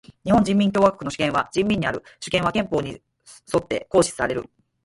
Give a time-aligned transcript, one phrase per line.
[0.25, 2.03] 日本人民共和国の主権は人民にある。
[2.19, 2.99] 主権は憲法に
[3.45, 4.49] 則って行使される。